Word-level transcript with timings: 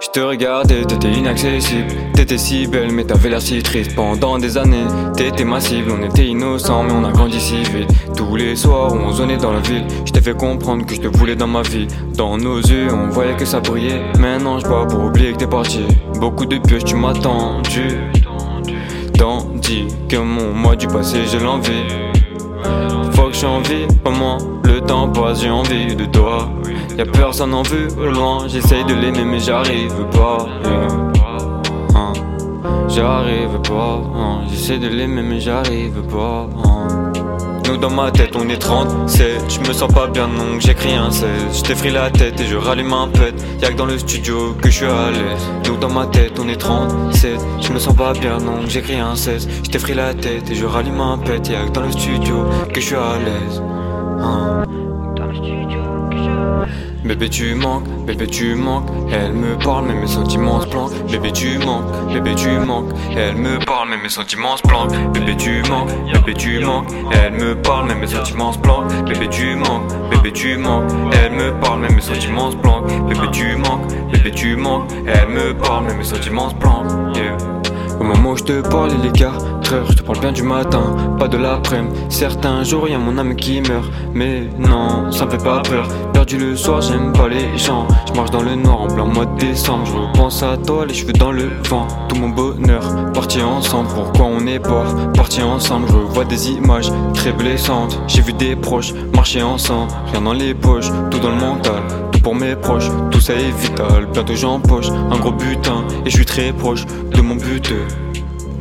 Je 0.00 0.20
te 0.20 0.20
regardais, 0.20 0.84
t'étais 0.84 1.10
inaccessible. 1.10 1.88
T'étais 2.14 2.36
si 2.36 2.66
belle, 2.66 2.92
mais 2.92 3.04
t'avais 3.04 3.30
l'air 3.30 3.40
si 3.40 3.62
triste. 3.62 3.94
Pendant 3.94 4.38
des 4.38 4.58
années, 4.58 4.84
t'étais 5.16 5.44
ma 5.44 5.60
cible. 5.60 5.90
On 5.90 6.04
était 6.04 6.26
innocents, 6.26 6.82
mais 6.84 6.92
on 6.92 7.04
a 7.04 7.10
grandi 7.10 7.40
si 7.40 7.62
vite. 7.62 7.88
Tous 8.14 8.36
les 8.36 8.54
soirs, 8.54 8.92
on 8.92 9.10
zonnait 9.12 9.38
dans 9.38 9.52
la 9.52 9.60
ville. 9.60 9.86
Je 10.04 10.12
t'ai 10.12 10.20
fait 10.20 10.36
comprendre 10.36 10.84
que 10.84 10.94
je 10.94 11.00
te 11.00 11.08
voulais 11.08 11.34
dans 11.34 11.46
ma 11.46 11.62
vie. 11.62 11.88
Dans 12.14 12.36
nos 12.36 12.58
yeux, 12.58 12.88
on 12.92 13.08
voyait 13.08 13.36
que 13.36 13.44
ça 13.44 13.60
brillait. 13.60 14.02
Maintenant, 14.18 14.58
je 14.58 14.66
pars 14.66 14.86
pour 14.86 15.04
oublier 15.04 15.32
que 15.32 15.38
t'es 15.38 15.46
parti. 15.46 15.86
Beaucoup 16.20 16.46
de 16.46 16.58
pioches, 16.58 16.84
tu 16.84 16.94
m'as 16.94 17.14
tendu. 17.14 18.21
Que 20.08 20.18
mon 20.18 20.52
moi 20.52 20.76
du 20.76 20.86
passé, 20.86 21.20
j'ai 21.30 21.38
l'envie. 21.38 21.86
Faut 23.12 23.28
que 23.28 23.34
j'ai 23.34 23.46
envie, 23.46 23.86
comment 24.04 24.36
le 24.64 24.80
temps 24.80 25.08
passe, 25.08 25.40
j'ai 25.40 25.50
envie 25.50 25.96
de 25.96 26.04
toi. 26.04 26.50
Y'a 26.98 27.06
personne 27.06 27.54
en 27.54 27.62
vue 27.62 27.88
au 27.98 28.06
loin, 28.06 28.48
j'essaye 28.48 28.84
de 28.84 28.94
l'aimer 28.94 29.24
mais 29.24 29.40
j'arrive 29.40 29.94
pas. 30.12 30.46
Hein. 31.94 32.12
J'arrive 32.88 33.60
pas, 33.66 34.02
hein. 34.14 34.40
j'essaie 34.50 34.78
de 34.78 34.88
l'aimer 34.88 35.22
mais 35.22 35.40
j'arrive 35.40 36.02
pas. 36.02 36.48
Hein. 36.64 37.11
Nous 37.66 37.76
dans 37.76 37.90
ma 37.90 38.10
tête 38.10 38.34
on 38.34 38.48
est 38.48 38.58
37 38.58 39.42
Je 39.48 39.60
me 39.60 39.72
sens 39.72 39.92
pas 39.92 40.06
bien 40.06 40.28
donc 40.28 40.60
j'écris 40.60 40.94
un 40.94 41.10
16 41.10 41.28
Je 41.54 41.62
t'effraie 41.62 41.90
la 41.90 42.10
tête 42.10 42.40
et 42.40 42.46
je 42.46 42.56
rallume 42.56 42.92
un 42.92 43.08
pet. 43.08 43.34
Y'a 43.60 43.70
que 43.70 43.76
dans 43.76 43.86
le 43.86 43.98
studio 43.98 44.54
que 44.60 44.68
je 44.68 44.76
suis 44.76 44.86
à 44.86 45.10
l'aise. 45.10 45.42
Nous 45.66 45.76
dans 45.76 45.90
ma 45.90 46.06
tête 46.06 46.38
on 46.38 46.48
est 46.48 46.56
37 46.56 47.38
Je 47.60 47.72
me 47.72 47.78
sens 47.78 47.94
pas 47.94 48.12
bien 48.12 48.38
donc 48.38 48.68
j'écris 48.68 48.98
un 48.98 49.14
16 49.14 49.48
Je 49.64 49.70
t'effraie 49.70 49.94
la 49.94 50.14
tête 50.14 50.50
et 50.50 50.54
je 50.54 50.66
rallume 50.66 51.00
un 51.00 51.18
pet. 51.18 51.48
Y'a 51.48 51.64
que 51.66 51.70
dans 51.70 51.82
le 51.82 51.92
studio 51.92 52.44
que 52.72 52.80
je 52.80 52.86
suis 52.86 52.96
à 52.96 53.18
l'aise. 53.18 53.62
Hein. 54.20 54.64
Bébé 57.04 57.28
tu 57.28 57.54
manques, 57.56 57.88
bébé 58.06 58.28
tu 58.28 58.54
manques. 58.54 58.88
Elle 59.12 59.32
me 59.32 59.58
parle 59.58 59.86
mais 59.86 59.94
mes 59.94 60.06
sentiments 60.06 60.60
se 60.60 60.68
planquent. 60.68 61.10
Bébé 61.10 61.32
tu 61.32 61.58
manques, 61.58 62.12
bébé 62.12 62.34
tu 62.36 62.50
manques. 62.50 62.90
Elle 63.16 63.34
me 63.34 63.58
parle 63.58 63.88
mais 63.90 63.96
mes 63.96 64.08
sentiments 64.08 64.56
se 64.56 64.62
planquent. 64.62 65.12
Bébé 65.12 65.36
tu 65.36 65.61
bébé 66.12 66.34
tu 66.34 66.58
manques. 66.60 66.88
Elle 67.12 67.34
me 67.34 67.54
parle 67.54 67.88
mais 67.88 67.94
mes 67.94 68.06
sentiments 68.06 68.52
se 68.52 68.58
planquent. 68.58 68.92
Bébé 69.06 69.28
tu 69.28 69.54
manques, 69.56 69.90
bébé 70.10 70.32
tu 70.32 70.56
manques. 70.56 70.90
Elle 71.24 71.32
me 71.32 71.52
parle 71.60 71.80
mais 71.80 71.90
mes 71.90 72.00
sentiments 72.00 72.50
se 72.50 72.56
planquent. 72.56 72.88
Bébé 73.08 73.28
tu 73.32 73.56
manques, 73.56 73.86
bébé 74.12 74.30
tu 74.30 74.56
manques. 74.56 74.90
Elle 75.06 75.28
me 75.28 75.54
parle 75.54 75.84
mais 75.86 75.94
mes 75.94 76.04
sentiments 76.04 76.50
se 76.50 76.54
planquent. 76.56 77.61
Au 78.02 78.04
moment 78.04 78.30
où 78.30 78.36
je 78.36 78.42
te 78.42 78.60
parle 78.68 78.90
il 78.98 79.06
est 79.06 79.12
4 79.12 79.74
heures. 79.74 79.86
Je 79.88 79.98
te 79.98 80.02
parle 80.02 80.18
bien 80.18 80.32
du 80.32 80.42
matin, 80.42 80.82
pas 81.20 81.28
de 81.28 81.36
l'après-midi. 81.36 81.96
Certains 82.08 82.64
jours 82.64 82.88
y'a 82.88 82.98
mon 82.98 83.16
âme 83.16 83.36
qui 83.36 83.60
meurt. 83.60 83.88
Mais 84.12 84.48
non, 84.58 85.12
ça 85.12 85.24
me 85.24 85.30
fait 85.30 85.44
pas 85.44 85.60
peur. 85.60 85.86
Perdu 86.12 86.36
le 86.36 86.56
soir, 86.56 86.80
j'aime 86.80 87.12
pas 87.12 87.28
les 87.28 87.56
gens. 87.56 87.86
Je 88.08 88.12
marche 88.14 88.32
dans 88.32 88.42
le 88.42 88.56
noir 88.56 88.80
en 88.82 88.86
plein 88.88 89.04
mois 89.04 89.24
de 89.24 89.38
décembre. 89.38 89.86
Je 89.86 89.92
repense 89.92 90.42
à 90.42 90.56
toi, 90.56 90.84
les 90.84 90.94
cheveux 90.94 91.12
dans 91.12 91.30
le 91.30 91.48
vent. 91.68 91.86
Tout 92.08 92.16
mon 92.16 92.30
bonheur, 92.30 92.82
parti 93.14 93.40
ensemble. 93.40 93.88
Pourquoi 93.94 94.26
on 94.26 94.48
est 94.48 94.58
pas 94.58 94.84
parti 95.14 95.40
ensemble? 95.40 95.86
Je 95.88 96.12
vois 96.12 96.24
des 96.24 96.50
images 96.50 96.90
très 97.14 97.30
blessantes. 97.30 98.00
J'ai 98.08 98.22
vu 98.22 98.32
des 98.32 98.56
proches 98.56 98.92
marcher 99.14 99.44
ensemble. 99.44 99.92
Rien 100.10 100.22
dans 100.22 100.32
les 100.32 100.54
poches, 100.54 100.90
tout 101.12 101.20
dans 101.20 101.30
le 101.30 101.36
mental 101.36 101.71
pour 102.22 102.34
mes 102.34 102.54
proches, 102.56 102.88
tout 103.10 103.20
ça 103.20 103.34
est 103.34 103.50
vital 103.60 104.06
Bientôt 104.12 104.36
j'empoche 104.36 104.88
un 104.88 105.18
gros 105.18 105.32
butin 105.32 105.84
Et 106.06 106.10
je 106.10 106.16
suis 106.16 106.26
très 106.26 106.52
proche 106.52 106.84
de 106.86 107.20
mon 107.20 107.34
but 107.34 107.72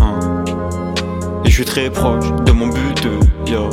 Hein. 0.00 0.44
Et 1.44 1.48
je 1.48 1.54
suis 1.54 1.64
très 1.64 1.90
proche 1.90 2.30
de 2.46 2.52
mon 2.52 2.68
but, 2.68 3.06
yo. 3.46 3.68